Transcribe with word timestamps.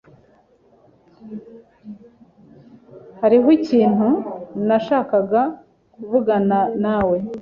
Hariho 3.21 3.47
ikintu 3.57 4.09
nashakaga 4.67 5.41
kuvugana 5.93 6.59
nawe. 6.83 7.17